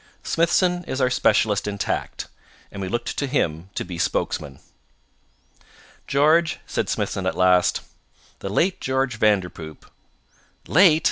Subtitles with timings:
[0.23, 2.27] Smithson is our specialist in tact,
[2.71, 4.59] and we looked to him to be spokesman.
[6.07, 7.81] "George," said Smithson at last,
[8.39, 9.85] "the late George Vanderpoop"
[10.67, 10.99] "Late!"